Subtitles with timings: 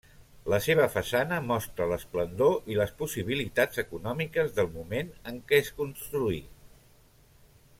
[0.51, 6.41] La seva façana mostra l'esplendor i les possibilitats econòmiques del moment en què es construí.